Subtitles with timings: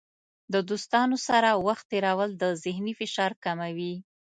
[0.53, 3.95] د دوستانو سره وخت تیرول د ذهني فشار کموي.